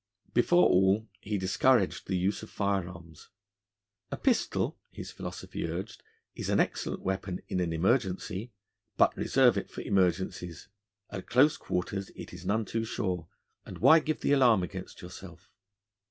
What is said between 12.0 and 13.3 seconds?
it is none too sure;